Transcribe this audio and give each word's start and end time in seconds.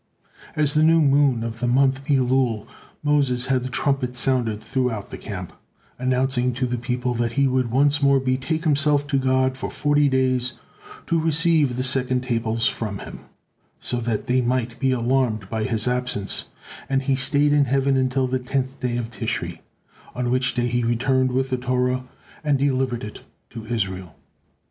At 0.55 0.69
the 0.69 0.81
new 0.81 0.99
moon 0.99 1.43
of 1.43 1.59
the 1.59 1.67
month 1.67 2.05
Elul, 2.09 2.65
Moses 3.03 3.45
had 3.53 3.61
the 3.61 3.69
trumpet 3.69 4.15
sounded 4.15 4.59
throughout 4.63 5.11
the 5.11 5.17
camp, 5.19 5.53
announcing 5.99 6.53
to 6.53 6.65
the 6.65 6.79
people 6.79 7.13
that 7.13 7.33
he 7.33 7.47
would 7.47 7.69
once 7.69 8.01
more 8.01 8.19
betake 8.19 8.63
himself 8.63 9.05
to 9.05 9.19
God 9.19 9.55
for 9.55 9.69
forty 9.69 10.09
days 10.09 10.53
to 11.05 11.21
receive 11.21 11.75
the 11.75 11.83
second 11.83 12.23
tables 12.23 12.65
from 12.65 12.97
Him, 12.97 13.19
so 13.79 13.97
that 13.97 14.25
they 14.25 14.41
might 14.41 14.79
be 14.79 14.89
alarmed 14.91 15.47
by 15.51 15.65
his 15.65 15.87
absence; 15.87 16.47
and 16.89 17.03
he 17.03 17.13
stayed 17.15 17.53
in 17.53 17.65
heaven 17.65 17.95
until 17.95 18.25
the 18.25 18.39
tenth 18.39 18.79
day 18.79 18.97
of 18.97 19.11
Tishri, 19.11 19.59
on 20.15 20.31
which 20.31 20.55
day 20.55 20.65
he 20.65 20.83
returned 20.83 21.31
with 21.31 21.51
the 21.51 21.57
Torah 21.57 22.05
and 22.43 22.57
delivered 22.57 23.03
it 23.03 23.21
to 23.51 23.67
Israel. 23.67 24.15